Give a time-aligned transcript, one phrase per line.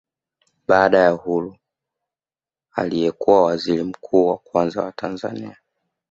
[0.67, 1.57] Baada ya uhuru
[2.75, 5.57] aliyekuwa waziri mkuu wa kwanza wa Tanzania